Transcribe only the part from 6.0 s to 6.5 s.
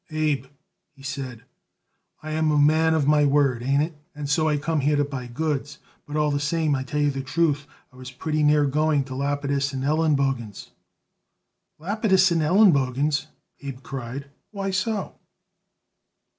but, all the